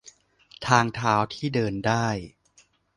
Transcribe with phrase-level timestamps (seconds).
[0.67, 2.07] -ทางเท้าที่เดินได้